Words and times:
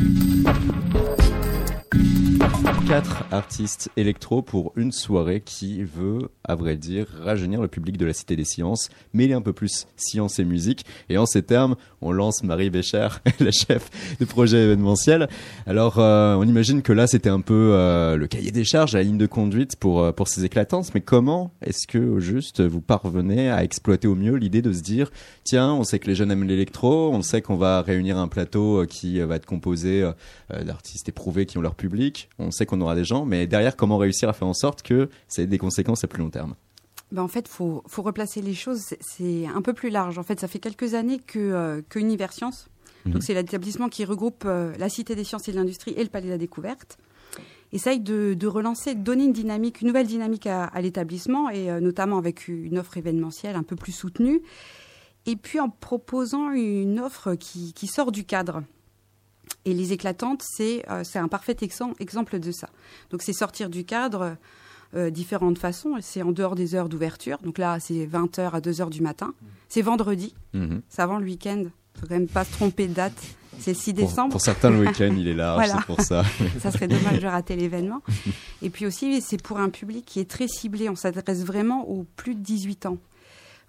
Thank 0.00 0.94
you. 0.94 0.99
Quatre 2.90 3.22
artistes 3.30 3.88
électro 3.96 4.42
pour 4.42 4.72
une 4.74 4.90
soirée 4.90 5.40
qui 5.40 5.84
veut, 5.84 6.28
à 6.42 6.56
vrai 6.56 6.74
dire, 6.74 7.06
rajeunir 7.22 7.62
le 7.62 7.68
public 7.68 7.96
de 7.96 8.04
la 8.04 8.12
Cité 8.12 8.34
des 8.34 8.44
Sciences, 8.44 8.88
mêler 9.14 9.32
un 9.32 9.42
peu 9.42 9.52
plus 9.52 9.86
science 9.96 10.40
et 10.40 10.44
musique. 10.44 10.84
Et 11.08 11.16
en 11.16 11.24
ces 11.24 11.44
termes, 11.44 11.76
on 12.00 12.10
lance 12.10 12.42
Marie 12.42 12.68
Bécher, 12.68 13.06
la 13.38 13.52
chef 13.52 13.90
du 14.18 14.26
projet 14.26 14.64
événementiel. 14.64 15.28
Alors, 15.68 16.00
euh, 16.00 16.34
on 16.34 16.42
imagine 16.42 16.82
que 16.82 16.92
là, 16.92 17.06
c'était 17.06 17.30
un 17.30 17.42
peu 17.42 17.74
euh, 17.74 18.16
le 18.16 18.26
cahier 18.26 18.50
des 18.50 18.64
charges, 18.64 18.94
la 18.94 19.04
ligne 19.04 19.18
de 19.18 19.26
conduite 19.26 19.76
pour, 19.76 20.02
euh, 20.02 20.10
pour 20.10 20.26
ces 20.26 20.44
éclatances. 20.44 20.92
Mais 20.92 21.00
comment 21.00 21.52
est-ce 21.62 21.86
que, 21.86 21.98
au 21.98 22.18
juste, 22.18 22.60
vous 22.60 22.80
parvenez 22.80 23.50
à 23.50 23.62
exploiter 23.62 24.08
au 24.08 24.16
mieux 24.16 24.34
l'idée 24.34 24.62
de 24.62 24.72
se 24.72 24.82
dire, 24.82 25.12
tiens, 25.44 25.74
on 25.74 25.84
sait 25.84 26.00
que 26.00 26.08
les 26.08 26.16
jeunes 26.16 26.32
aiment 26.32 26.42
l'électro, 26.42 27.12
on 27.12 27.22
sait 27.22 27.40
qu'on 27.40 27.56
va 27.56 27.82
réunir 27.82 28.18
un 28.18 28.26
plateau 28.26 28.84
qui 28.88 29.20
va 29.20 29.36
être 29.36 29.46
composé 29.46 30.10
d'artistes 30.50 31.08
éprouvés 31.08 31.46
qui 31.46 31.56
ont 31.56 31.60
leur 31.60 31.76
public, 31.76 32.28
on 32.40 32.50
sait 32.50 32.66
qu'on 32.66 32.79
aura 32.80 32.94
des 32.94 33.04
gens, 33.04 33.24
mais 33.24 33.46
derrière, 33.46 33.76
comment 33.76 33.98
réussir 33.98 34.28
à 34.28 34.32
faire 34.32 34.48
en 34.48 34.54
sorte 34.54 34.82
que 34.82 35.08
ça 35.28 35.42
ait 35.42 35.46
des 35.46 35.58
conséquences 35.58 36.04
à 36.04 36.08
plus 36.08 36.22
long 36.22 36.30
terme? 36.30 36.54
Ben 37.12 37.22
en 37.22 37.28
fait, 37.28 37.48
faut, 37.48 37.82
faut 37.88 38.02
replacer 38.02 38.40
les 38.40 38.54
choses. 38.54 38.94
C'est 39.00 39.46
un 39.46 39.62
peu 39.62 39.72
plus 39.72 39.90
large. 39.90 40.18
En 40.18 40.22
fait, 40.22 40.38
ça 40.38 40.48
fait 40.48 40.60
quelques 40.60 40.94
années 40.94 41.18
que, 41.18 41.38
euh, 41.38 41.82
que 41.88 41.98
Univers 41.98 42.32
Sciences, 42.32 42.68
donc 43.06 43.16
mhm. 43.16 43.20
c'est 43.22 43.34
l'établissement 43.34 43.88
qui 43.88 44.04
regroupe 44.04 44.44
euh, 44.46 44.72
la 44.78 44.88
Cité 44.88 45.14
des 45.14 45.24
Sciences 45.24 45.48
et 45.48 45.52
de 45.52 45.56
l'Industrie 45.56 45.92
et 45.96 46.02
le 46.02 46.10
Palais 46.10 46.26
de 46.26 46.32
la 46.32 46.38
Découverte, 46.38 46.98
essaye 47.72 48.00
de, 48.00 48.34
de, 48.34 48.46
relancer, 48.46 48.94
de 48.94 49.02
donner 49.02 49.24
une 49.24 49.32
dynamique, 49.32 49.80
une 49.80 49.88
nouvelle 49.88 50.06
dynamique 50.06 50.46
à, 50.46 50.70
l'établissement 50.80 51.50
et 51.50 51.70
euh, 51.70 51.80
notamment 51.80 52.18
avec 52.18 52.48
une 52.48 52.78
offre 52.78 52.96
événementielle 52.96 53.56
un 53.56 53.62
peu 53.62 53.76
plus 53.76 53.92
soutenue. 53.92 54.42
Et 55.26 55.36
puis 55.36 55.60
en 55.60 55.68
proposant 55.68 56.50
une 56.50 56.98
offre 56.98 57.34
qui, 57.34 57.72
qui 57.72 57.86
sort 57.86 58.10
du 58.10 58.24
cadre. 58.24 58.62
Et 59.64 59.74
les 59.74 59.92
éclatantes, 59.92 60.42
c'est 60.42 60.84
un 60.88 61.28
parfait 61.28 61.56
exemple 61.98 62.38
de 62.38 62.52
ça. 62.52 62.68
Donc 63.10 63.22
c'est 63.22 63.32
sortir 63.32 63.68
du 63.68 63.84
cadre 63.84 64.36
euh, 64.96 65.10
différentes 65.10 65.58
façons. 65.58 65.94
C'est 66.00 66.20
en 66.22 66.32
dehors 66.32 66.56
des 66.56 66.74
heures 66.74 66.88
d'ouverture. 66.88 67.38
Donc 67.44 67.58
là, 67.58 67.78
c'est 67.78 68.06
20h 68.06 68.50
à 68.50 68.60
2h 68.60 68.90
du 68.90 69.02
matin. 69.02 69.34
C'est 69.68 69.82
vendredi. 69.82 70.34
Mhm. 70.52 70.82
C'est 70.88 71.00
avant 71.00 71.18
le 71.18 71.24
week-end. 71.24 71.62
Il 71.66 72.00
faut 72.00 72.06
quand 72.08 72.14
même 72.14 72.26
pas 72.26 72.44
se 72.44 72.50
tromper 72.52 72.88
de 72.88 72.94
date. 72.94 73.14
C'est 73.60 73.70
le 73.70 73.76
6 73.76 73.92
décembre. 73.92 74.32
Pour, 74.32 74.40
certains, 74.40 74.70
le 74.70 74.80
week-end, 74.80 75.14
il 75.16 75.28
est 75.28 75.34
large, 75.34 75.68
c'est 75.70 75.84
pour 75.84 76.00
ça. 76.00 76.24
ça 76.60 76.72
serait 76.72 76.88
dommage 76.88 77.20
de 77.20 77.26
rater 77.28 77.54
l'événement. 77.54 78.02
Et 78.62 78.70
puis 78.70 78.84
aussi, 78.84 79.20
c'est 79.20 79.40
pour 79.40 79.60
un 79.60 79.68
public 79.68 80.04
qui 80.04 80.18
est 80.18 80.28
très 80.28 80.48
ciblé. 80.48 80.88
On 80.88 80.96
s'adresse 80.96 81.44
vraiment 81.44 81.88
aux 81.88 82.04
plus 82.16 82.34
de 82.34 82.40
18 82.40 82.86
ans. 82.86 82.98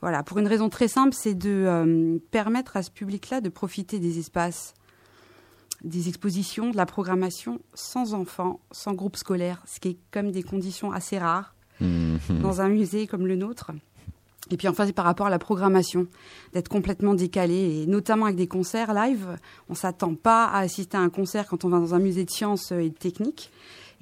Voilà, 0.01 0.23
pour 0.23 0.39
une 0.39 0.47
raison 0.47 0.69
très 0.69 0.87
simple, 0.87 1.15
c'est 1.15 1.35
de 1.35 1.49
euh, 1.51 2.17
permettre 2.31 2.77
à 2.77 2.81
ce 2.81 2.89
public-là 2.89 3.41
de 3.41 3.49
profiter 3.49 3.99
des 3.99 4.17
espaces 4.17 4.73
des 5.83 6.07
expositions, 6.09 6.71
de 6.71 6.77
la 6.77 6.85
programmation 6.85 7.59
sans 7.73 8.13
enfants, 8.13 8.59
sans 8.71 8.93
groupe 8.93 9.17
scolaire, 9.17 9.63
ce 9.65 9.79
qui 9.79 9.89
est 9.89 9.97
comme 10.11 10.31
des 10.31 10.43
conditions 10.43 10.91
assez 10.91 11.17
rares 11.17 11.55
mhm. 11.79 12.19
dans 12.41 12.61
un 12.61 12.69
musée 12.69 13.07
comme 13.07 13.27
le 13.27 13.35
nôtre. 13.35 13.71
Et 14.51 14.57
puis 14.57 14.67
enfin, 14.67 14.85
c'est 14.85 14.93
par 14.93 15.05
rapport 15.05 15.27
à 15.27 15.29
la 15.29 15.39
programmation, 15.39 16.07
d'être 16.53 16.67
complètement 16.67 17.13
décalé, 17.13 17.81
et 17.81 17.85
notamment 17.85 18.25
avec 18.25 18.37
des 18.37 18.47
concerts 18.47 18.93
live. 18.93 19.37
On 19.69 19.75
s'attend 19.75 20.15
pas 20.15 20.45
à 20.45 20.59
assister 20.59 20.97
à 20.97 20.99
un 20.99 21.09
concert 21.09 21.47
quand 21.47 21.63
on 21.63 21.69
va 21.69 21.79
dans 21.79 21.95
un 21.95 21.99
musée 21.99 22.25
de 22.25 22.29
sciences 22.29 22.71
et 22.71 22.89
de 22.89 22.95
technique. 22.95 23.49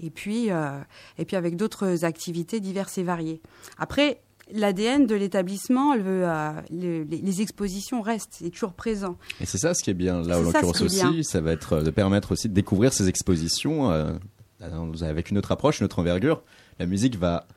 Et 0.02 0.10
puis, 0.10 0.50
euh, 0.50 0.80
et 1.18 1.26
puis 1.26 1.36
avec 1.36 1.56
d'autres 1.56 2.06
activités 2.06 2.60
diverses 2.60 2.98
et 2.98 3.04
variées. 3.04 3.42
Après, 3.78 4.22
l'ADN 4.52 5.06
de 5.06 5.16
l'établissement, 5.16 5.96
euh, 5.98 6.54
les, 6.70 7.42
expositions 7.42 8.02
restent, 8.02 8.38
c'est 8.40 8.50
toujours 8.50 8.74
présent. 8.74 9.18
Et 9.40 9.46
c'est 9.46 9.58
ça 9.58 9.74
ce 9.74 9.84
qui 9.84 9.90
est 9.90 9.96
bien 9.96 10.22
là, 10.22 10.40
en 10.40 10.42
l'occurrence 10.42 10.82
aussi, 10.82 11.24
ça 11.24 11.42
va 11.42 11.52
être 11.52 11.82
de 11.82 11.92
permettre 11.92 12.32
aussi 12.32 12.50
de 12.50 12.54
découvrir 12.54 12.94
ces 12.94 13.08
expositions 13.08 13.92
euh, 13.92 14.14
avec 15.02 15.32
une 15.32 15.38
autre 15.38 15.52
approche, 15.52 15.80
une 15.80 15.86
autre 15.86 16.00
envergure. 16.00 16.44
La 16.80 16.86
musique 16.86 17.18
va 17.18 17.48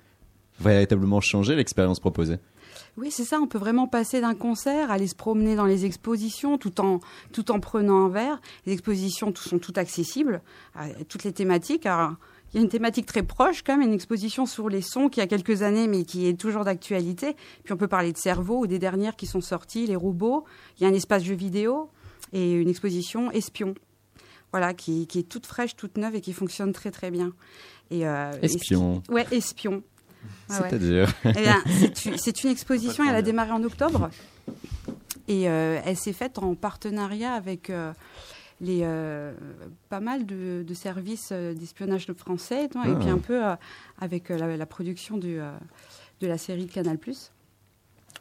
véritablement 0.60 1.20
changer 1.20 1.56
l'expérience 1.56 2.00
proposée. 2.00 2.38
Oui, 2.98 3.10
c'est 3.10 3.24
ça. 3.24 3.40
On 3.40 3.46
peut 3.46 3.58
vraiment 3.58 3.86
passer 3.86 4.20
d'un 4.20 4.34
concert, 4.34 4.90
aller 4.90 5.06
se 5.06 5.14
promener 5.14 5.56
dans 5.56 5.64
les 5.64 5.86
expositions, 5.86 6.58
tout 6.58 6.80
en 6.80 7.00
tout 7.32 7.50
en 7.50 7.58
prenant 7.58 8.04
un 8.04 8.08
verre. 8.10 8.40
Les 8.66 8.74
expositions 8.74 9.32
sont 9.34 9.58
toutes 9.58 9.78
accessibles, 9.78 10.42
toutes 11.08 11.24
les 11.24 11.32
thématiques. 11.32 11.86
Alors, 11.86 12.16
il 12.52 12.58
y 12.58 12.60
a 12.60 12.62
une 12.62 12.68
thématique 12.68 13.06
très 13.06 13.22
proche, 13.22 13.62
quand 13.62 13.76
même, 13.76 13.88
une 13.88 13.94
exposition 13.94 14.44
sur 14.44 14.68
les 14.68 14.82
sons 14.82 15.08
qui 15.08 15.20
a 15.20 15.26
quelques 15.26 15.62
années, 15.62 15.88
mais 15.88 16.04
qui 16.04 16.26
est 16.26 16.38
toujours 16.38 16.64
d'actualité. 16.64 17.34
Puis 17.64 17.72
on 17.72 17.78
peut 17.78 17.88
parler 17.88 18.12
de 18.12 18.18
cerveau 18.18 18.60
ou 18.60 18.66
des 18.66 18.78
dernières 18.78 19.16
qui 19.16 19.26
sont 19.26 19.40
sorties, 19.40 19.86
les 19.86 19.96
robots. 19.96 20.44
Il 20.76 20.82
y 20.82 20.86
a 20.86 20.88
un 20.90 20.94
espace 20.94 21.24
jeu 21.24 21.34
vidéo 21.34 21.88
et 22.32 22.52
une 22.52 22.68
exposition 22.68 23.30
espion. 23.30 23.74
Voilà, 24.50 24.74
qui, 24.74 25.08
est 25.14 25.28
toute 25.28 25.46
fraîche, 25.46 25.76
toute 25.76 25.96
neuve 25.96 26.14
et 26.14 26.20
qui 26.20 26.34
fonctionne 26.34 26.72
très 26.72 26.90
très 26.90 27.10
bien. 27.10 27.32
Et, 27.90 28.06
euh, 28.06 28.32
espion. 28.42 29.02
ouais, 29.08 29.26
espion. 29.30 29.82
C'est-à-dire 30.48 31.12
eh 31.24 32.18
C'est 32.18 32.44
une 32.44 32.50
exposition, 32.50 33.02
elle 33.08 33.16
a 33.16 33.22
démarré 33.22 33.52
en 33.52 33.62
octobre. 33.64 34.10
Et 35.26 35.48
euh, 35.48 35.80
elle 35.84 35.96
s'est 35.96 36.12
faite 36.12 36.38
en 36.38 36.54
partenariat 36.54 37.32
avec 37.32 37.70
euh, 37.70 37.92
les, 38.62 38.80
euh, 38.84 39.32
pas 39.90 40.00
mal 40.00 40.24
de, 40.24 40.64
services 40.72 41.30
euh, 41.32 41.52
d'espionnage 41.52 42.06
français, 42.12 42.64
et 42.64 42.68
puis 42.68 42.78
ah. 42.84 43.10
un 43.10 43.18
peu 43.18 43.44
euh, 43.44 43.54
avec 44.00 44.30
la, 44.30 44.66
production 44.66 45.18
du, 45.18 45.38
de 46.20 46.26
la 46.26 46.38
série 46.38 46.66
Canal+. 46.66 46.98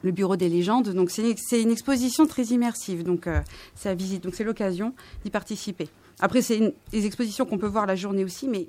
Le 0.03 0.11
Bureau 0.11 0.35
des 0.35 0.49
légendes. 0.49 0.89
Donc 0.89 1.11
c'est 1.11 1.61
une, 1.61 1.71
exposition 1.71 2.25
très 2.25 2.45
immersive. 2.45 3.03
Donc 3.03 3.29
c'est 3.75 3.89
à 3.89 3.93
visite. 3.93 4.23
Donc 4.23 4.33
c'est 4.33 4.43
l'occasion 4.43 4.95
d'y 5.23 5.29
participer. 5.29 5.87
Après 6.19 6.41
c'est 6.41 6.73
des 6.91 7.05
expositions 7.05 7.45
qu'on 7.45 7.59
peut 7.59 7.67
voir 7.67 7.85
la 7.85 7.95
journée 7.95 8.23
aussi, 8.23 8.47
mais 8.47 8.67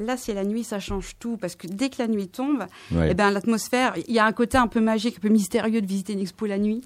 là, 0.00 0.16
c'est 0.16 0.34
la 0.34 0.44
nuit, 0.44 0.64
ça 0.64 0.80
change 0.80 1.16
tout 1.18 1.36
parce 1.36 1.56
que 1.56 1.66
dès 1.66 1.88
que 1.88 1.96
la 1.98 2.08
nuit 2.08 2.28
tombe, 2.28 2.64
eh 2.92 3.14
ben 3.14 3.30
l'atmosphère, 3.30 3.94
il 4.06 4.14
y 4.14 4.18
a 4.18 4.26
un 4.26 4.32
côté 4.32 4.58
un 4.58 4.66
peu 4.66 4.80
magique, 4.80 5.16
un 5.18 5.20
peu 5.20 5.28
mystérieux 5.28 5.80
de 5.80 5.86
visiter 5.86 6.12
une 6.12 6.20
expo 6.20 6.46
la 6.46 6.58
nuit. 6.58 6.82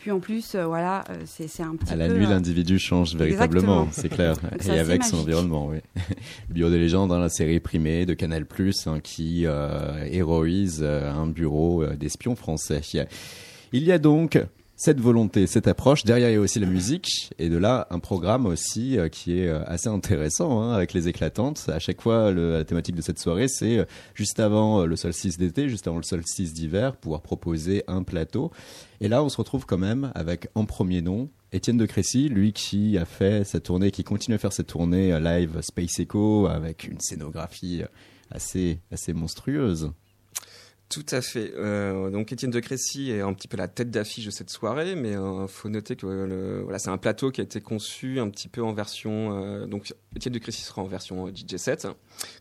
Puis 0.00 0.10
en 0.10 0.20
plus, 0.20 0.54
euh, 0.54 0.66
voilà, 0.66 1.04
euh, 1.10 1.22
c'est 1.26 1.62
un 1.62 1.76
petit 1.76 1.92
à 1.92 1.96
la 1.96 2.08
nuit, 2.08 2.26
euh, 2.26 2.30
l'individu 2.30 2.78
change 2.78 3.14
véritablement, 3.14 3.88
c'est 3.92 4.08
clair, 4.08 4.36
et 4.64 4.78
avec 4.78 5.04
son 5.04 5.18
environnement. 5.18 5.68
Oui. 5.68 5.78
Le 6.48 6.54
bureau 6.54 6.70
des 6.70 6.78
légendes, 6.78 7.08
dans 7.08 7.18
la 7.18 7.28
série 7.28 7.60
primée 7.60 8.06
de 8.06 8.14
Canal 8.14 8.46
hein, 8.86 9.00
qui 9.02 9.44
héroïse 9.44 10.82
un 10.82 11.26
bureau 11.26 11.84
d'espions 11.86 12.36
français. 12.36 12.80
Il 13.72 13.84
y 13.84 13.92
a 13.92 13.98
donc 13.98 14.38
cette 14.82 15.00
volonté, 15.00 15.46
cette 15.46 15.68
approche. 15.68 16.02
Derrière, 16.02 16.28
il 16.28 16.32
y 16.32 16.36
a 16.36 16.40
aussi 16.40 16.58
la 16.58 16.66
musique. 16.66 17.30
Et 17.38 17.48
de 17.48 17.56
là, 17.56 17.86
un 17.90 18.00
programme 18.00 18.46
aussi 18.46 18.98
euh, 18.98 19.08
qui 19.08 19.38
est 19.38 19.46
euh, 19.46 19.62
assez 19.66 19.88
intéressant 19.88 20.60
hein, 20.60 20.72
avec 20.72 20.92
les 20.92 21.06
éclatantes. 21.06 21.68
À 21.68 21.78
chaque 21.78 22.02
fois, 22.02 22.32
la 22.32 22.64
thématique 22.64 22.96
de 22.96 23.00
cette 23.00 23.20
soirée, 23.20 23.46
c'est 23.46 23.78
euh, 23.78 23.84
juste 24.14 24.40
avant 24.40 24.84
le 24.84 24.96
solstice 24.96 25.38
d'été, 25.38 25.68
juste 25.68 25.86
avant 25.86 25.98
le 25.98 26.02
solstice 26.02 26.52
d'hiver, 26.52 26.96
pouvoir 26.96 27.22
proposer 27.22 27.84
un 27.86 28.02
plateau. 28.02 28.50
Et 29.00 29.06
là, 29.06 29.22
on 29.22 29.28
se 29.28 29.36
retrouve 29.36 29.66
quand 29.66 29.78
même 29.78 30.10
avec 30.16 30.48
en 30.56 30.64
premier 30.64 31.00
nom 31.00 31.30
Étienne 31.52 31.76
de 31.76 31.86
Crécy, 31.86 32.28
lui 32.28 32.52
qui 32.52 32.98
a 32.98 33.04
fait 33.04 33.44
cette 33.44 33.62
tournée, 33.62 33.92
qui 33.92 34.02
continue 34.02 34.34
à 34.34 34.38
faire 34.38 34.52
cette 34.52 34.66
tournée 34.66 35.16
live 35.20 35.60
Space 35.60 36.00
Echo 36.00 36.48
avec 36.48 36.88
une 36.88 36.98
scénographie 36.98 37.82
assez, 38.32 38.80
assez 38.90 39.12
monstrueuse. 39.12 39.92
Tout 40.92 41.06
à 41.10 41.22
fait. 41.22 41.54
Euh, 41.56 42.10
donc 42.10 42.32
Étienne 42.32 42.50
de 42.50 42.60
Crécy 42.60 43.12
est 43.12 43.22
un 43.22 43.32
petit 43.32 43.48
peu 43.48 43.56
la 43.56 43.66
tête 43.66 43.90
d'affiche 43.90 44.26
de 44.26 44.30
cette 44.30 44.50
soirée, 44.50 44.94
mais 44.94 45.12
il 45.12 45.16
euh, 45.16 45.46
faut 45.46 45.70
noter 45.70 45.96
que 45.96 46.04
le, 46.04 46.60
voilà, 46.64 46.78
c'est 46.78 46.90
un 46.90 46.98
plateau 46.98 47.30
qui 47.30 47.40
a 47.40 47.44
été 47.44 47.62
conçu 47.62 48.20
un 48.20 48.28
petit 48.28 48.46
peu 48.46 48.62
en 48.62 48.74
version. 48.74 49.42
Euh, 49.42 49.64
donc 49.64 49.94
Étienne 50.14 50.34
de 50.34 50.38
Crécy 50.38 50.60
sera 50.60 50.82
en 50.82 50.84
version 50.84 51.28
DJ 51.28 51.56
7, 51.56 51.88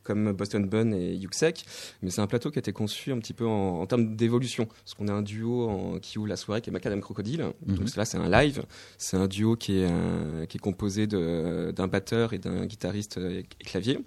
comme 0.04 0.34
Boston 0.34 0.68
Bun 0.68 0.92
et 0.92 1.14
Yuxek, 1.14 1.64
mais 2.02 2.10
c'est 2.10 2.20
un 2.20 2.28
plateau 2.28 2.52
qui 2.52 2.58
a 2.58 2.60
été 2.60 2.74
conçu 2.74 3.14
un 3.14 3.20
petit 3.20 3.32
peu 3.32 3.48
en, 3.48 3.86
termes 3.86 4.18
d'évolution, 4.18 4.66
parce 4.66 4.96
qu'on 4.96 5.08
a 5.08 5.14
un 5.14 5.22
duo 5.22 5.70
en, 5.70 6.00
qui 6.00 6.18
ouvre 6.18 6.28
la 6.28 6.36
soirée 6.36 6.60
qui 6.60 6.72
est 6.72 6.74
Macadam 6.74 7.00
Crocodile. 7.00 7.54
Mhm. 7.66 7.78
Donc 7.78 7.96
là 7.96 8.04
c'est 8.04 8.18
un 8.18 8.30
live, 8.30 8.66
c'est 8.98 9.16
un 9.16 9.28
duo 9.28 9.56
qui 9.56 9.78
est, 9.78 10.48
qui 10.50 10.58
est 10.58 10.62
composé 10.62 11.08
d'un 11.08 11.88
batteur 11.88 12.34
et 12.34 12.38
d'un 12.38 12.66
guitariste 12.66 13.18
et 13.18 13.46
clavier. 13.64 14.02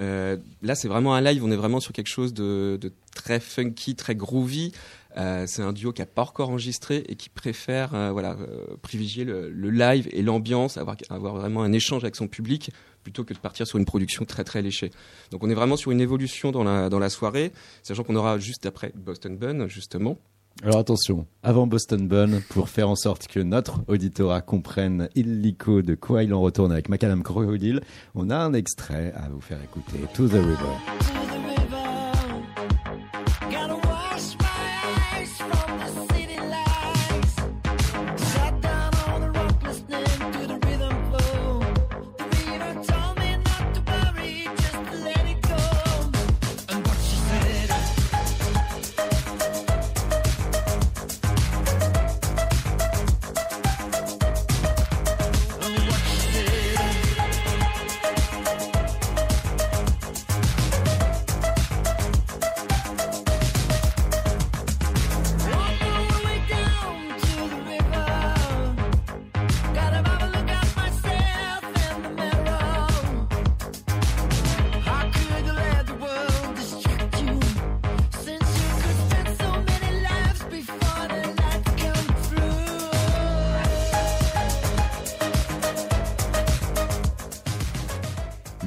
Euh, 0.00 0.36
là, 0.62 0.74
c'est 0.74 0.88
vraiment 0.88 1.14
un 1.14 1.20
live. 1.20 1.44
On 1.44 1.50
est 1.50 1.56
vraiment 1.56 1.80
sur 1.80 1.92
quelque 1.92 2.08
chose 2.08 2.34
de, 2.34 2.78
très 3.14 3.40
funky, 3.40 3.94
très 3.94 4.14
groovy. 4.14 4.72
Euh, 5.18 5.44
c'est 5.46 5.62
un 5.62 5.72
duo 5.72 5.92
qui 5.92 6.00
n'a 6.00 6.06
pas 6.06 6.22
encore 6.22 6.48
enregistré 6.48 7.04
et 7.06 7.16
qui 7.16 7.28
préfère 7.28 7.94
euh, 7.94 8.10
voilà, 8.12 8.36
privilégier 8.80 9.24
le, 9.24 9.50
live 9.70 10.08
et 10.10 10.22
l'ambiance, 10.22 10.78
avoir, 10.78 10.96
avoir 11.10 11.34
vraiment 11.34 11.62
un 11.62 11.72
échange 11.72 12.02
avec 12.02 12.16
son 12.16 12.28
public 12.28 12.70
plutôt 13.02 13.22
que 13.24 13.34
de 13.34 13.38
partir 13.38 13.66
sur 13.66 13.78
une 13.78 13.84
production 13.84 14.24
très 14.24 14.44
très 14.44 14.62
léchée. 14.62 14.90
Donc 15.30 15.44
on 15.44 15.50
est 15.50 15.54
vraiment 15.54 15.76
sur 15.76 15.90
une 15.90 16.00
évolution 16.00 16.50
dans 16.50 16.64
la, 16.64 16.88
dans 16.88 16.98
la 16.98 17.10
soirée, 17.10 17.52
sachant 17.82 18.04
qu'on 18.04 18.16
aura 18.16 18.38
juste 18.38 18.64
après 18.64 18.92
Boston 18.94 19.36
Bun, 19.36 19.68
justement. 19.68 20.18
Alors 20.62 20.78
attention, 20.78 21.26
avant 21.42 21.66
Boston 21.66 22.06
Bun, 22.06 22.40
pour 22.50 22.68
faire 22.68 22.88
en 22.88 22.94
sorte 22.94 23.26
que 23.26 23.40
notre 23.40 23.80
auditorat 23.88 24.42
comprenne 24.42 25.08
illico 25.16 25.82
de 25.82 25.94
quoi 25.94 26.22
il 26.22 26.32
en 26.32 26.40
retourne 26.40 26.70
avec 26.70 26.88
Macadam 26.88 27.22
Crocodile, 27.22 27.80
on 28.14 28.30
a 28.30 28.36
un 28.36 28.52
extrait 28.52 29.12
à 29.16 29.28
vous 29.28 29.40
faire 29.40 29.58
écouter, 29.62 29.98
To 30.14 30.28
the 30.28 30.32
River. 30.32 31.11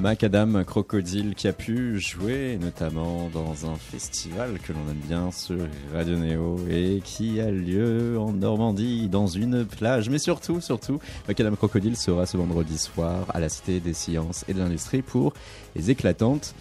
Macadam 0.06 0.63
Crocodile 0.63 1.34
qui 1.34 1.48
a 1.48 1.52
pu 1.52 2.00
jouer 2.00 2.60
notamment 2.62 3.28
dans 3.34 3.68
un 3.68 3.75
festival 3.75 4.60
que 4.60 4.72
l'on 4.72 4.92
aime 4.92 5.02
bien 5.04 5.31
sur 5.31 5.57
Radio 5.96 6.16
Néo 6.16 6.60
et 6.69 7.02
qui 7.04 7.42
a 7.42 7.50
lieu 7.50 8.16
en 8.19 8.31
Normandie 8.31 9.10
dans 9.10 9.25
une 9.25 9.66
plage. 9.66 10.12
Mais 10.12 10.19
surtout, 10.19 10.62
surtout, 10.62 11.00
Macadam 11.28 11.57
Crocodile 11.57 11.98
sera 11.98 12.28
ce 12.28 12.38
vendredi 12.38 12.78
soir 12.78 13.25
à 13.34 13.40
la 13.40 13.50
Cité 13.50 13.80
des 13.80 13.96
Sciences 13.96 14.46
et 14.48 14.54
de 14.54 14.60
l'Industrie 14.60 15.02
pour 15.02 15.34
les 15.75 15.90
éclatantes. 15.90 16.54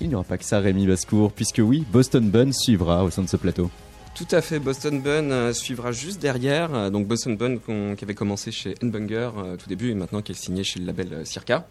Il 0.00 0.08
n'y 0.08 0.14
aura 0.14 0.24
pas 0.24 0.38
que 0.38 0.44
ça, 0.46 0.60
Rémi 0.60 0.86
Bascourt, 0.86 1.32
puisque 1.32 1.60
oui, 1.62 1.84
Boston 1.92 2.30
Bun 2.30 2.50
suivra 2.50 3.04
au 3.04 3.10
sein 3.10 3.20
de 3.20 3.28
ce 3.28 3.36
plateau. 3.36 3.70
Tout 4.14 4.28
à 4.30 4.40
fait, 4.40 4.58
Boston 4.58 5.02
Bun 5.02 5.30
euh, 5.30 5.52
suivra 5.52 5.92
juste 5.92 6.22
derrière. 6.22 6.74
Euh, 6.74 6.88
donc 6.88 7.06
Boston 7.06 7.36
Bun 7.36 7.58
qui 7.58 8.04
avait 8.04 8.14
commencé 8.14 8.50
chez 8.52 8.74
Enbunger 8.82 9.32
euh, 9.36 9.56
tout 9.58 9.68
début 9.68 9.90
et 9.90 9.94
maintenant 9.94 10.22
qui 10.22 10.32
est 10.32 10.34
signé 10.34 10.64
chez 10.64 10.80
le 10.80 10.86
label 10.86 11.26
Circa. 11.26 11.66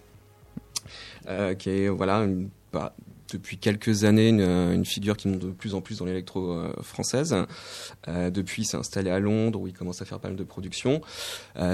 Euh, 1.28 1.56
qui 1.56 1.70
est 1.70 1.90
voilà 1.90 2.26
bah, 2.72 2.96
depuis 3.32 3.58
quelques 3.58 4.04
années 4.04 4.30
une, 4.30 4.86
figure 4.86 5.18
qui 5.18 5.28
monte 5.28 5.40
de 5.40 5.50
plus 5.50 5.74
en 5.74 5.82
plus 5.82 5.98
dans 6.00 6.06
l'électro 6.06 6.52
euh, 6.52 6.74
française. 6.84 7.36
Euh, 8.08 8.30
depuis, 8.30 8.62
il 8.62 8.66
s'est 8.66 8.78
installé 8.78 9.10
à 9.10 9.20
Londres 9.20 9.60
où 9.60 9.68
il 9.68 9.74
commence 9.74 10.02
à 10.02 10.06
faire 10.06 10.20
pas 10.20 10.28
mal 10.28 10.38
de 10.38 10.44
production. 10.44 11.02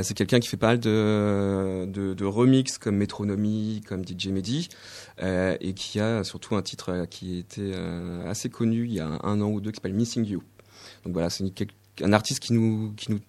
c'est 0.02 0.14
quelqu'un 0.14 0.40
qui 0.40 0.48
fait 0.48 0.58
pas 0.58 0.68
mal 0.68 0.80
de 0.80 2.24
remix 2.26 2.78
comme 2.78 2.96
Metronomy, 2.96 3.82
comme 3.86 4.04
DJ 4.06 4.28
Mehdi, 4.28 4.70
et 5.22 5.74
qui 5.74 6.00
a 6.00 6.24
surtout 6.24 6.56
un 6.56 6.62
titre 6.62 7.06
qui 7.10 7.38
était 7.38 7.74
assez 8.26 8.50
connu 8.50 8.86
il 8.86 8.94
y 8.94 9.00
a 9.00 9.20
un 9.24 9.42
an 9.42 9.50
ou 9.50 9.60
deux 9.60 9.72
qui 9.72 9.76
s'appelle 9.76 9.94
Missing 9.94 10.26
You. 10.26 10.44
Donc 11.04 11.14
voilà, 11.14 11.30
c'est 11.30 11.44
un 12.04 12.14
artiste 12.14 12.40
qui 12.40 12.54
nous, 12.54 12.94
qui 12.96 13.12
nous, 13.12 13.20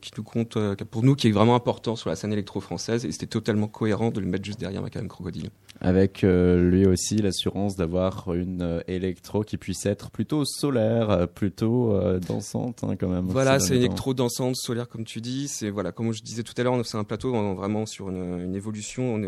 qui 0.00 0.10
nous 0.16 0.22
compte, 0.22 0.58
pour 0.90 1.02
nous, 1.02 1.14
qui 1.14 1.28
est 1.28 1.32
vraiment 1.32 1.54
important 1.54 1.96
sur 1.96 2.10
la 2.10 2.16
scène 2.16 2.32
électro-française, 2.32 3.04
et 3.04 3.12
c'était 3.12 3.26
totalement 3.26 3.68
cohérent 3.68 4.10
de 4.10 4.20
le 4.20 4.26
mettre 4.26 4.44
juste 4.44 4.60
derrière 4.60 4.82
Macadam 4.82 5.08
Crocodile 5.08 5.50
avec 5.80 6.24
euh, 6.24 6.70
lui 6.70 6.86
aussi 6.86 7.16
l'assurance 7.16 7.76
d'avoir 7.76 8.32
une 8.34 8.62
euh, 8.62 8.80
électro 8.86 9.42
qui 9.42 9.56
puisse 9.56 9.86
être 9.86 10.10
plutôt 10.10 10.44
solaire, 10.44 11.10
euh, 11.10 11.26
plutôt 11.26 11.98
dansante 12.28 12.84
hein, 12.84 12.96
quand 12.96 13.08
même. 13.08 13.26
Voilà, 13.26 13.58
c'est 13.58 13.74
une 13.74 13.82
électro 13.82 14.14
dansante, 14.14 14.56
solaire 14.56 14.88
comme 14.88 15.04
tu 15.04 15.20
dis. 15.20 15.48
C'est 15.48 15.70
voilà, 15.70 15.92
comme 15.92 16.12
je 16.12 16.22
disais 16.22 16.42
tout 16.42 16.54
à 16.56 16.62
l'heure, 16.62 16.84
c'est 16.84 16.98
un 16.98 17.04
plateau 17.04 17.32
vraiment 17.54 17.86
sur 17.86 18.10
une, 18.10 18.40
une 18.40 18.54
évolution. 18.54 19.20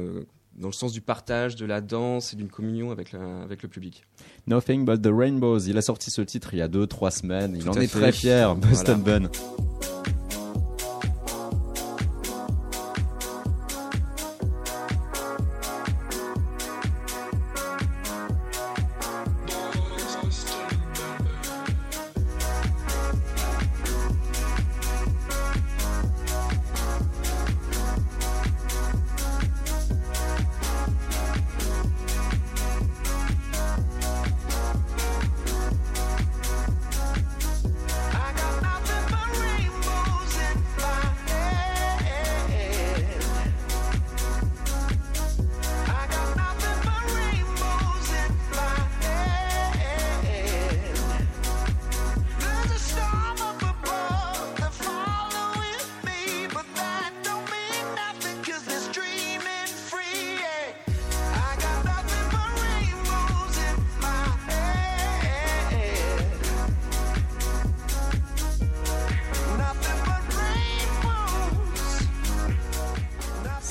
Dans 0.57 0.69
le 0.69 0.73
sens 0.73 0.93
du 0.93 1.01
partage, 1.01 1.57
de 1.57 1.67
la 1.67 1.81
danse 1.81 2.33
et 2.33 2.37
d'une 2.37 2.49
communion 2.49 2.91
avec, 2.91 3.15
avec 3.15 3.63
le 3.63 3.69
public. 3.69 4.05
Nothing 4.47 4.85
but 4.85 5.01
the 5.01 5.11
Rainbows. 5.13 5.61
Il 5.67 5.79
a 5.79 5.83
sorti 5.83 6.11
ce 6.11 6.23
titre 6.23 6.55
il 6.55 6.59
y 6.59 6.63
a 6.63 6.69
2-3 6.69 7.11
semaines. 7.11 7.57
Il 7.59 7.69
en 7.69 7.75
est 7.75 7.89
très 7.89 8.13
fier, 8.13 8.55
Boston 8.57 9.03
Bun. 9.03 9.29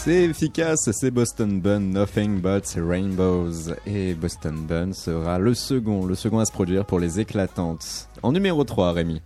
C'est 0.03 0.24
efficace, 0.24 0.89
c'est 0.94 1.12
Boston 1.12 1.62
Bun, 1.62 1.80
Nothing 1.80 2.42
But 2.42 2.65
Rainbows. 2.75 3.75
Et 3.86 4.15
Boston 4.15 4.65
Bun 4.65 4.94
sera 4.94 5.38
le 5.38 5.53
second, 5.53 6.07
le 6.07 6.15
second 6.15 6.39
à 6.39 6.45
se 6.45 6.51
produire 6.51 6.88
pour 6.88 7.00
les 7.00 7.19
éclatantes. 7.19 8.09
En 8.24 8.31
numéro 8.31 8.63
3, 8.63 8.94
Rémi. 8.94 9.21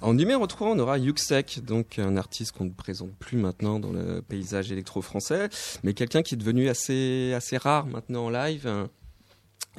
En 0.00 0.14
numéro 0.14 0.46
3, 0.46 0.68
on 0.68 0.78
aura 0.78 0.96
Yuxek, 0.96 1.62
donc 1.62 1.98
un 1.98 2.16
artiste 2.16 2.52
qu'on 2.52 2.64
ne 2.64 2.70
présente 2.70 3.12
plus 3.18 3.36
maintenant 3.36 3.80
dans 3.80 3.92
le 3.92 4.22
paysage 4.22 4.72
électro-français, 4.72 5.50
mais 5.82 5.92
quelqu'un 5.92 6.22
qui 6.22 6.36
est 6.36 6.38
devenu 6.38 6.70
assez, 6.70 7.34
assez 7.36 7.58
rare 7.58 7.84
maintenant 7.86 8.24
en 8.24 8.30
live. 8.30 8.88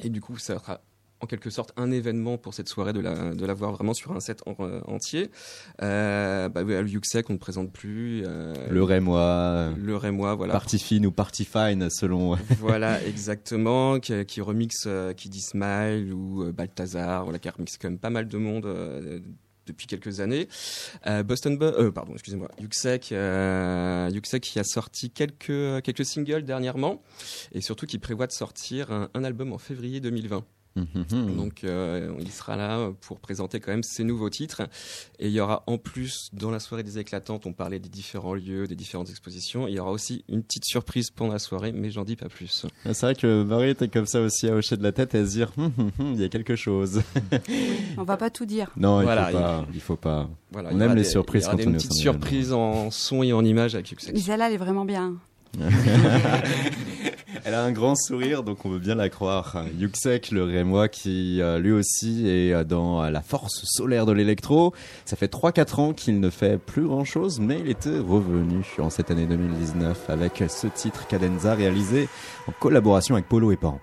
Et 0.00 0.10
du 0.10 0.20
coup, 0.20 0.38
ça 0.38 0.60
sera 0.60 0.80
en 1.20 1.26
quelque 1.26 1.50
sorte 1.50 1.72
un 1.76 1.90
événement 1.90 2.38
pour 2.38 2.54
cette 2.54 2.68
soirée 2.68 2.92
de 2.92 3.00
la, 3.00 3.34
de 3.34 3.46
la 3.46 3.54
voir 3.54 3.72
vraiment 3.72 3.94
sur 3.94 4.12
un 4.12 4.20
set 4.20 4.42
euh, 4.46 4.80
entier. 4.86 5.30
Euh, 5.82 6.48
bah, 6.48 6.62
le 6.62 6.88
Yuxek, 6.88 7.30
on 7.30 7.34
ne 7.34 7.38
présente 7.38 7.72
plus. 7.72 8.22
Euh, 8.26 8.54
le 8.70 8.82
Rémois. 8.82 9.70
Le 9.76 9.96
Rémois, 9.96 10.34
voilà. 10.34 10.52
Party 10.52 10.78
fine 10.78 11.06
ou 11.06 11.12
Party 11.12 11.44
fine, 11.44 11.90
selon. 11.90 12.36
voilà, 12.58 13.04
exactement. 13.04 14.00
Qui, 14.00 14.24
qui 14.24 14.40
remixe 14.40 14.84
euh, 14.86 15.12
Kiddy 15.12 15.40
Smile 15.40 16.12
ou 16.12 16.52
Balthazar, 16.52 17.24
voilà, 17.24 17.38
qui 17.38 17.48
remixe 17.48 17.76
quand 17.76 17.88
même 17.88 17.98
pas 17.98 18.10
mal 18.10 18.28
de 18.28 18.38
monde 18.38 18.66
depuis 19.70 19.86
quelques 19.86 20.20
années. 20.20 20.48
Euh, 21.06 21.22
Boston, 21.22 21.58
euh, 21.62 21.90
pardon, 21.90 22.12
excusez-moi, 22.12 22.48
Yuxek, 22.60 23.12
euh, 23.12 24.10
Yuxek 24.12 24.42
qui 24.42 24.58
a 24.58 24.64
sorti 24.64 25.10
quelques 25.10 25.82
quelques 25.82 26.04
singles 26.04 26.44
dernièrement 26.44 27.02
et 27.52 27.60
surtout 27.60 27.86
qui 27.86 27.98
prévoit 27.98 28.26
de 28.26 28.32
sortir 28.32 28.90
un, 28.90 29.08
un 29.14 29.24
album 29.24 29.52
en 29.52 29.58
février 29.58 30.00
2020. 30.00 30.44
Mhm. 30.76 31.36
Donc 31.36 31.64
euh, 31.64 32.12
il 32.20 32.30
sera 32.30 32.56
là 32.56 32.92
pour 33.00 33.18
présenter 33.18 33.60
quand 33.60 33.72
même 33.72 33.82
ses 33.82 34.04
nouveaux 34.04 34.30
titres. 34.30 34.62
Et 35.18 35.26
il 35.26 35.32
y 35.32 35.40
aura 35.40 35.64
en 35.66 35.78
plus, 35.78 36.30
dans 36.32 36.50
la 36.50 36.60
soirée 36.60 36.82
des 36.82 36.98
éclatantes, 36.98 37.46
on 37.46 37.52
parlait 37.52 37.78
des 37.78 37.88
différents 37.88 38.34
lieux, 38.34 38.66
des 38.66 38.76
différentes 38.76 39.10
expositions. 39.10 39.66
Il 39.66 39.74
y 39.74 39.80
aura 39.80 39.90
aussi 39.90 40.24
une 40.28 40.42
petite 40.42 40.64
surprise 40.64 41.10
pendant 41.10 41.32
la 41.32 41.38
soirée, 41.38 41.72
mais 41.72 41.90
j'en 41.90 42.04
dis 42.04 42.16
pas 42.16 42.28
plus. 42.28 42.66
Ah, 42.84 42.94
c'est 42.94 43.06
vrai 43.06 43.14
que 43.14 43.42
Marie 43.42 43.70
était 43.70 43.88
comme 43.88 44.06
ça 44.06 44.20
aussi 44.20 44.48
à 44.48 44.54
hocher 44.54 44.76
de 44.76 44.82
la 44.82 44.92
tête 44.92 45.14
et 45.14 45.18
à 45.18 45.26
se 45.26 45.32
dire, 45.32 45.52
hum, 45.56 45.72
hum, 45.76 45.90
hum, 45.98 46.12
il 46.14 46.20
y 46.20 46.24
a 46.24 46.28
quelque 46.28 46.56
chose. 46.56 47.02
on 47.98 48.04
va 48.04 48.16
pas 48.16 48.30
tout 48.30 48.46
dire. 48.46 48.70
Non, 48.76 49.00
il 49.00 49.04
voilà, 49.04 49.26
faut 49.26 49.38
pas. 49.38 49.66
Il, 49.74 49.80
faut 49.80 49.96
pas. 49.96 50.30
Voilà, 50.52 50.70
on 50.72 50.80
aime 50.80 50.94
les 50.94 51.04
surprises 51.04 51.46
quand 51.46 51.54
on 51.54 51.58
est 51.58 51.64
une 51.64 51.74
petite 51.74 51.94
surprise 51.94 52.52
en 52.52 52.90
son 52.90 53.22
et 53.22 53.32
en 53.32 53.44
image 53.44 53.74
avec 53.74 53.94
celle-là, 53.98 54.46
elle 54.48 54.54
est 54.54 54.58
vraiment 54.58 54.84
bien. 54.84 55.16
Elle 57.50 57.56
a 57.56 57.64
un 57.64 57.72
grand 57.72 57.96
sourire, 57.96 58.44
donc 58.44 58.64
on 58.64 58.68
veut 58.68 58.78
bien 58.78 58.94
la 58.94 59.08
croire. 59.08 59.64
Yuxek, 59.76 60.30
le 60.30 60.44
Rémois, 60.44 60.88
qui 60.88 61.42
euh, 61.42 61.58
lui 61.58 61.72
aussi 61.72 62.28
est 62.28 62.52
euh, 62.52 62.62
dans 62.62 63.10
la 63.10 63.22
force 63.22 63.64
solaire 63.64 64.06
de 64.06 64.12
l'électro. 64.12 64.72
Ça 65.04 65.16
fait 65.16 65.26
3-4 65.26 65.80
ans 65.80 65.92
qu'il 65.92 66.20
ne 66.20 66.30
fait 66.30 66.58
plus 66.58 66.86
grand-chose, 66.86 67.40
mais 67.40 67.58
il 67.58 67.68
était 67.68 67.98
revenu 67.98 68.64
en 68.78 68.88
cette 68.88 69.10
année 69.10 69.26
2019 69.26 70.10
avec 70.10 70.44
ce 70.48 70.68
titre 70.68 71.08
Cadenza 71.08 71.56
réalisé 71.56 72.08
en 72.46 72.52
collaboration 72.52 73.16
avec 73.16 73.26
Polo 73.26 73.50
et 73.50 73.56
Pan. 73.56 73.80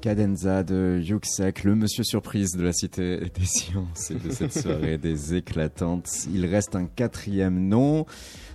Cadenza 0.00 0.62
de 0.62 0.98
Yuxek, 1.02 1.64
le 1.64 1.74
monsieur 1.74 2.04
surprise 2.04 2.52
de 2.52 2.62
la 2.62 2.72
cité 2.72 3.18
des 3.18 3.44
sciences 3.44 4.10
et 4.10 4.14
de 4.14 4.30
cette 4.30 4.52
soirée 4.58 4.96
des 4.96 5.34
éclatantes. 5.34 6.08
Il 6.32 6.46
reste 6.46 6.74
un 6.74 6.86
quatrième 6.86 7.68
nom, 7.68 8.06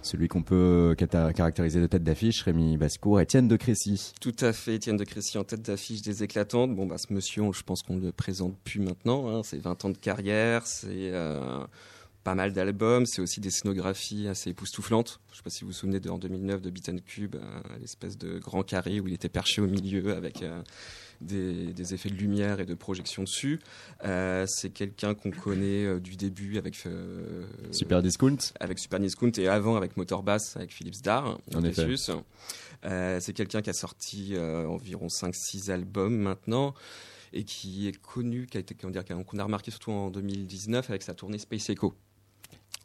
celui 0.02 0.28
qu'on 0.28 0.42
peut 0.42 0.96
caractériser 0.98 1.80
de 1.80 1.86
tête 1.86 2.04
d'affiche, 2.04 2.42
Rémi 2.42 2.78
Bascourt, 2.78 3.22
Étienne 3.22 3.48
de 3.48 3.58
Crécy. 3.58 4.14
Tout 4.20 4.36
à 4.40 4.54
fait, 4.54 4.75
Étienne 4.75 4.98
de 4.98 5.04
Crécy 5.04 5.38
en 5.38 5.44
tête 5.44 5.62
d'affiche 5.62 6.02
des 6.02 6.24
éclatantes. 6.24 6.75
Bon, 6.75 6.88
bah, 6.88 6.98
ce 6.98 7.14
monsieur, 7.14 7.44
je 7.54 7.62
pense 7.62 7.84
qu'on 7.84 7.96
ne 7.96 8.06
le 8.06 8.12
présente 8.12 8.58
plus 8.64 8.80
maintenant. 8.80 9.30
Hein. 9.30 9.42
C'est 9.44 9.60
20 9.60 9.86
ans 9.86 9.90
de 9.90 9.98
carrière, 9.98 10.66
c'est... 10.66 11.12
Euh, 11.12 11.64
pas 12.25 12.36
mal 12.36 12.51
d'albums. 12.51 13.05
C'est 13.05 13.22
aussi 13.22 13.39
des 13.39 13.51
scénographies 13.51 14.27
assez 14.27 14.50
époustouflantes. 14.50 15.22
Je 15.29 15.34
ne 15.34 15.38
sais 15.38 15.44
pas 15.44 15.50
si 15.50 15.62
vous 15.62 15.67
vous 15.67 15.74
souvenez 15.74 16.01
de 16.01 16.10
en 16.10 16.17
2009 16.17 16.62
de 16.62 16.70
Beat 16.70 16.89
and 16.89 16.98
Cube, 17.05 17.38
l'espèce 17.79 18.17
de 18.17 18.39
grand 18.39 18.63
carré 18.63 19.00
où 19.00 19.08
il 19.08 19.13
était 19.13 19.29
perché 19.29 19.62
au 19.62 19.67
milieu 19.67 20.13
avec 20.13 20.44
des, 21.22 21.94
effets 21.94 22.10
de 22.10 22.15
lumière 22.15 22.60
et 22.60 22.65
de 22.65 22.74
projection 22.74 23.24
dessus. 23.24 23.60
Euh, 24.03 24.46
c'est 24.48 24.70
quelqu'un 24.70 25.13
qu'on 25.13 25.32
connaît 25.32 25.86
euh, 25.86 26.00
du 26.00 26.15
début 26.15 26.58
avec 26.58 26.75
euh, 26.86 27.46
Super 27.72 28.01
Discount, 28.01 28.38
avec 28.60 28.79
Super 28.79 29.00
Discount 29.00 29.32
et 29.38 29.48
avant 29.48 29.75
avec 29.75 29.98
Motorbass 29.98 30.58
avec 30.58 30.74
Philips 30.74 31.01
Dar. 31.03 31.39
En 31.53 31.63
effet. 31.63 31.96
c'est 33.20 33.34
quelqu'un 33.34 33.62
qui 33.62 33.70
a 33.70 33.74
sorti 33.74 34.36
environ 34.38 35.08
5-6 35.08 35.72
albums 35.72 36.15
maintenant 36.15 36.74
et 37.34 37.44
qui 37.44 37.88
est 37.88 38.00
connu, 38.00 38.48
qui 38.48 38.58
a 38.58 38.60
été, 38.62 38.75
qu'on 38.75 39.39
a 39.39 39.44
remarqué 39.44 39.72
surtout 39.72 39.91
en 39.91 40.10
2019 40.10 40.89
avec 40.89 41.03
sa 41.03 41.13
tournée 41.13 41.38
Space 41.38 41.70
Echo. 41.70 41.94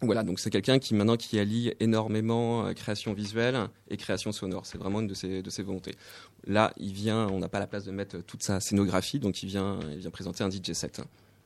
Voilà, 0.02 0.22
donc 0.22 0.40
c'est 0.40 0.48
quelqu'un 0.48 0.78
qui 0.78 0.94
maintenant 0.94 1.18
qui 1.18 1.38
allie 1.38 1.72
énormément 1.78 2.64
euh, 2.64 2.72
création 2.72 3.12
visuelle 3.12 3.68
et 3.90 3.98
création 3.98 4.32
sonore. 4.32 4.64
C'est 4.64 4.78
vraiment 4.78 5.00
une 5.00 5.06
de 5.06 5.14
ses, 5.14 5.42
de 5.42 5.50
ses 5.50 5.62
volontés. 5.62 5.94
Là, 6.46 6.72
il 6.78 6.94
vient, 6.94 7.28
on 7.28 7.38
n'a 7.38 7.48
pas 7.48 7.58
la 7.58 7.66
place 7.66 7.84
de 7.84 7.90
mettre 7.90 8.18
toute 8.22 8.42
sa 8.42 8.60
scénographie, 8.60 9.18
donc 9.18 9.42
il 9.42 9.46
vient, 9.46 9.78
il 9.92 9.98
vient 9.98 10.10
présenter 10.10 10.42
un 10.42 10.50
DJ 10.50 10.72
set. 10.72 11.02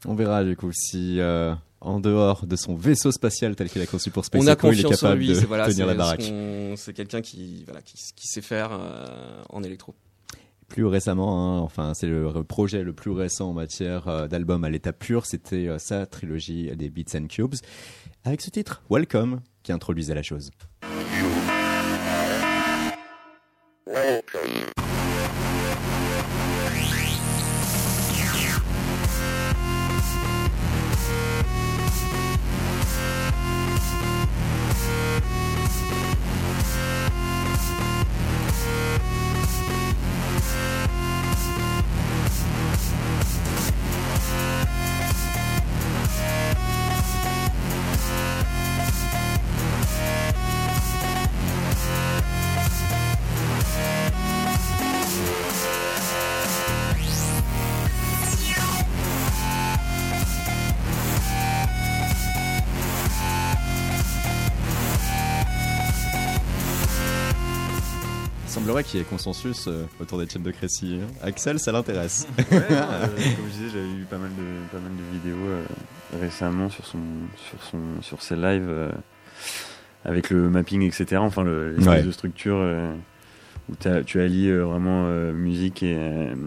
On 0.06 0.14
verra 0.14 0.44
du 0.44 0.56
coup 0.56 0.70
si 0.72 1.18
euh, 1.18 1.52
en 1.80 1.98
dehors 1.98 2.46
de 2.46 2.54
son 2.54 2.76
vaisseau 2.76 3.10
spatial 3.10 3.56
tel 3.56 3.68
qu'il 3.68 3.82
a 3.82 3.86
conçu 3.86 4.10
pour 4.10 4.24
Space 4.24 4.40
on 4.40 4.46
a 4.46 4.72
il 4.72 4.80
est 4.80 4.88
capable 4.88 5.18
lui, 5.18 5.28
de 5.28 5.70
tenir 5.70 5.86
la 5.86 5.94
baraque. 5.94 6.32
C'est 6.76 6.92
quelqu'un 6.92 7.22
qui, 7.22 7.64
voilà, 7.64 7.82
qui, 7.82 7.96
sait 8.28 8.42
faire 8.42 8.70
euh, 8.72 9.42
en 9.48 9.62
électro 9.62 9.94
plus 10.66 10.86
récemment, 10.86 11.58
hein, 11.58 11.60
enfin 11.60 11.92
c'est 11.94 12.06
le 12.06 12.42
projet 12.42 12.82
le 12.82 12.94
plus 12.94 13.10
récent 13.10 13.50
en 13.50 13.52
matière 13.52 14.28
d'album 14.28 14.64
à 14.64 14.70
l'état 14.70 14.94
pur, 14.94 15.26
c'était 15.26 15.68
sa 15.78 16.06
trilogie 16.06 16.74
des 16.74 16.88
Beats 16.88 17.16
and 17.16 17.26
Cubes 17.26 17.54
avec 18.24 18.40
ce 18.40 18.50
titre, 18.50 18.82
Welcome, 18.90 19.40
qui 19.62 19.72
introduisait 19.72 20.14
la 20.14 20.22
chose. 20.22 20.50
Semblerait 68.64 68.84
qu'il 68.84 68.98
y 68.98 69.02
ait 69.02 69.06
consensus 69.06 69.66
euh, 69.68 69.84
autour 70.00 70.18
des 70.18 70.26
chaînes 70.26 70.42
de 70.42 70.50
Crécy. 70.50 70.98
Hein. 71.02 71.06
Axel, 71.22 71.58
ça 71.58 71.70
l'intéresse. 71.70 72.26
Ouais, 72.50 72.60
euh, 72.70 73.06
comme 73.06 73.46
je 73.48 73.52
disais, 73.52 73.68
j'avais 73.74 73.90
eu 73.90 74.06
pas 74.08 74.16
mal 74.16 74.30
de, 74.30 74.72
pas 74.72 74.78
mal 74.78 74.92
de 74.96 75.18
vidéos 75.18 75.46
euh, 75.46 75.64
récemment 76.18 76.70
sur, 76.70 76.86
son, 76.86 76.98
sur, 77.36 77.62
son, 77.62 77.80
sur 78.00 78.22
ses 78.22 78.36
lives 78.36 78.92
avec 80.04 80.30
le 80.30 80.48
mapping, 80.48 80.82
etc. 80.82 81.16
Enfin, 81.18 81.44
l'espèce 81.44 82.06
de 82.06 82.10
structure 82.12 82.62
où 83.70 83.74
tu 84.04 84.20
allies 84.20 84.50
vraiment 84.52 85.08
musique 85.32 85.82
et, 85.82 85.96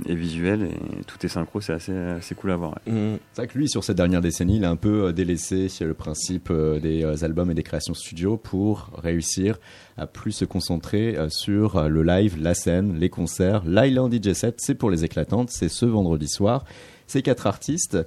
et, 0.06 0.16
visuel 0.16 0.64
et 0.64 1.04
tout 1.06 1.18
est 1.26 1.30
synchro, 1.30 1.62
c'est 1.62 1.74
assez, 1.74 1.96
assez 1.96 2.36
cool 2.36 2.52
à 2.52 2.56
voir. 2.56 2.80
Mmh. 2.86 3.16
C'est 3.34 3.42
vrai 3.42 3.48
que 3.48 3.58
lui, 3.58 3.68
sur 3.68 3.84
cette 3.84 3.98
dernière 3.98 4.22
décennie, 4.22 4.58
il 4.58 4.66
a 4.66 4.70
un 4.70 4.76
peu 4.76 5.12
délaissé 5.14 5.68
le 5.82 5.94
principe 5.94 6.52
des 6.52 7.24
albums 7.24 7.50
et 7.52 7.56
des 7.56 7.64
créations 7.64 7.94
studio 7.94 8.38
pour 8.38 8.92
réussir 9.02 9.58
à 9.98 10.06
plus 10.06 10.32
se 10.32 10.46
concentrer 10.46 11.18
euh, 11.18 11.30
sur 11.30 11.78
euh, 11.78 11.88
le 11.88 12.04
live, 12.04 12.38
la 12.40 12.54
scène, 12.54 12.98
les 13.00 13.10
concerts. 13.10 13.64
L'Island 13.66 14.14
DJ 14.14 14.34
set, 14.34 14.56
c'est 14.60 14.76
pour 14.76 14.92
les 14.92 15.04
éclatantes, 15.04 15.50
c'est 15.50 15.70
ce 15.70 15.86
vendredi 15.86 16.28
soir. 16.28 16.66
C'est 17.08 17.22
quatre 17.22 17.48
artistes. 17.48 17.98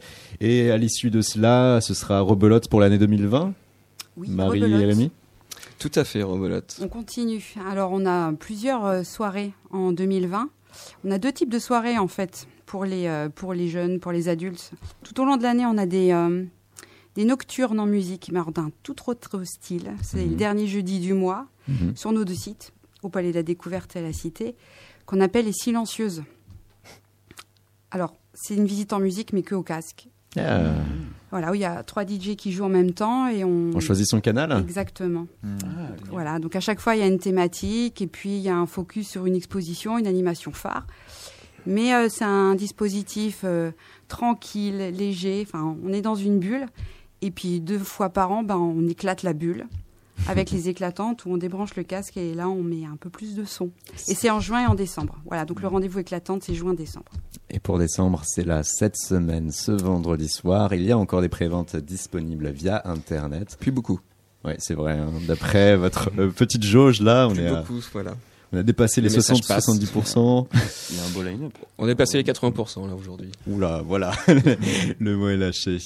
Et 0.41 0.71
à 0.71 0.77
l'issue 0.77 1.11
de 1.11 1.21
cela, 1.21 1.81
ce 1.81 1.95
sera 1.95 2.21
Rebelote 2.21 2.69
pour 2.69 2.81
l'année 2.81 2.99
2020 2.99 3.55
Oui, 4.17 4.31
Marie 4.31 4.63
et 4.63 4.85
Rémi 4.85 5.11
Tout 5.81 5.91
à 5.97 6.05
fait, 6.05 6.23
Rebelote. 6.23 6.79
On 6.81 6.89
continue. 6.89 7.55
Alors, 7.69 7.91
on 7.93 8.07
a 8.07 8.33
plusieurs 8.35 8.87
euh, 8.87 9.03
soirées 9.03 9.53
en 9.71 9.91
2020. 9.91 10.49
On 11.05 11.11
a 11.11 11.19
deux 11.19 11.33
types 11.33 11.51
de 11.51 11.59
soirées, 11.59 11.99
en 11.99 12.07
fait, 12.07 12.47
pour 12.67 12.85
les, 12.85 13.29
pour 13.35 13.55
les 13.55 13.69
jeunes, 13.69 13.99
pour 13.99 14.13
les 14.13 14.29
adultes. 14.29 14.71
Tout 15.03 15.21
au 15.21 15.25
long 15.25 15.37
de 15.37 15.43
l'année, 15.43 15.67
on 15.67 15.77
a 15.77 15.87
des, 15.87 16.15
des 17.15 17.25
nocturnes 17.25 17.81
en 17.81 17.87
musique, 17.87 18.31
mais 18.33 18.41
d'un 18.53 18.71
tout 18.83 18.97
autre 19.09 19.43
style. 19.45 19.93
C'est 20.03 20.25
le 20.25 20.31
mhm. 20.31 20.37
dernier 20.37 20.67
jeudi 20.67 21.01
du 21.01 21.15
mois, 21.15 21.47
mhm. 21.69 21.97
sur 21.97 22.13
nos 22.13 22.25
deux 22.25 22.35
sites, 22.35 22.73
au 23.03 23.09
Palais 23.09 23.31
de 23.31 23.37
la 23.37 23.43
Découverte 23.43 23.97
et 23.97 23.99
à 23.99 24.03
la 24.03 24.13
Cité, 24.13 24.55
qu'on 25.07 25.21
appelle 25.21 25.47
les 25.47 25.53
silencieuses. 25.53 26.23
Alors, 27.91 28.15
c'est 28.35 28.55
une 28.55 28.67
visite 28.67 28.93
en 28.93 29.01
musique, 29.01 29.33
mais 29.33 29.43
que 29.43 29.55
au 29.55 29.63
casque. 29.63 30.09
Ah. 30.37 30.73
Voilà, 31.31 31.53
où 31.53 31.55
il 31.55 31.61
y 31.61 31.65
a 31.65 31.83
trois 31.85 32.05
DJ 32.05 32.35
qui 32.37 32.51
jouent 32.51 32.65
en 32.65 32.71
même 32.71 32.93
temps 32.93 33.29
et 33.29 33.45
on. 33.45 33.71
On 33.75 33.81
choisit 33.81 34.07
son 34.07 34.21
canal 34.21 34.53
Exactement. 34.61 35.27
Hmm. 35.43 35.59
Ah, 35.65 35.95
voilà, 36.11 36.39
donc 36.39 36.57
à 36.57 36.61
chaque 36.61 36.81
fois, 36.81 36.97
il 36.97 37.01
y 37.01 37.03
a 37.03 37.07
une 37.07 37.21
thématique 37.21 38.03
et 38.03 38.07
puis 38.07 38.37
il 38.37 38.43
y 38.43 38.49
a 38.49 38.57
un 38.57 38.67
focus 38.67 39.09
sur 39.09 39.27
une 39.27 39.37
exposition, 39.37 39.99
une 39.99 40.07
animation 40.07 40.53
phare. 40.53 40.87
Mais 41.67 41.95
euh, 41.95 42.09
c'est 42.09 42.25
un 42.25 42.55
dispositif 42.55 43.43
euh, 43.45 43.71
tranquille, 44.09 44.93
léger. 44.93 45.47
Enfin, 45.47 45.77
on 45.85 45.93
est 45.93 46.01
dans 46.01 46.15
une 46.15 46.39
bulle 46.39 46.67
et 47.23 47.31
puis 47.31 47.61
deux 47.61 47.79
fois 47.79 48.11
par 48.11 48.33
an, 48.33 48.43
ben, 48.43 48.57
on 48.57 48.87
éclate 48.89 49.23
la 49.23 49.33
bulle 49.33 49.67
avec 50.27 50.51
les 50.53 50.69
éclatantes 50.69 51.25
où 51.25 51.31
on 51.31 51.37
débranche 51.37 51.77
le 51.77 51.83
casque 51.83 52.17
et 52.17 52.35
là 52.35 52.49
on 52.49 52.63
met 52.63 52.85
un 52.85 52.97
peu 52.97 53.11
plus 53.11 53.35
de 53.35 53.45
son. 53.45 53.71
Et 54.09 54.15
c'est 54.15 54.31
en 54.31 54.41
juin 54.41 54.65
et 54.65 54.67
en 54.67 54.75
décembre. 54.75 55.21
Voilà, 55.27 55.45
donc 55.45 55.63
le 55.63 55.69
rendez-vous 55.69 55.99
éclatante 55.99 56.43
c'est 56.43 56.55
juin-décembre. 56.55 57.13
Et 57.53 57.59
pour 57.59 57.79
décembre, 57.79 58.23
c'est 58.25 58.45
là 58.45 58.63
cette 58.63 58.97
semaine, 58.97 59.51
ce 59.51 59.73
vendredi 59.73 60.29
soir. 60.29 60.73
Il 60.73 60.83
y 60.83 60.93
a 60.93 60.99
encore 60.99 61.21
des 61.21 61.29
préventes 61.29 61.75
disponibles 61.75 62.51
via 62.51 62.83
Internet. 62.85 63.57
Plus 63.59 63.73
beaucoup. 63.73 64.01
Oui, 64.45 64.53
c'est 64.59 64.75
vrai. 64.75 64.93
Hein. 64.93 65.11
D'après 65.27 65.77
votre 65.77 66.11
euh, 66.19 66.31
petite 66.31 66.63
jauge 66.63 67.03
là, 67.03 67.27
on 67.29 67.35
est 67.35 67.51
beaucoup, 67.51 67.81
voilà. 67.93 68.17
On 68.53 68.59
a 68.59 68.63
dépassé 68.63 69.01
les, 69.01 69.09
60-70%. 69.09 70.47
Il 70.91 70.97
y 70.97 71.01
a 71.01 71.05
un 71.05 71.09
beau 71.11 71.23
line-up. 71.23 71.53
On 71.79 71.89
est 71.89 71.95
passé 71.95 72.19
les 72.19 72.25
80% 72.25 72.89
là 72.89 72.95
aujourd'hui. 72.95 73.31
Oula, 73.47 73.83
voilà. 73.85 74.13
le 74.99 75.17
mot 75.17 75.29
est 75.29 75.37
lâché. 75.37 75.79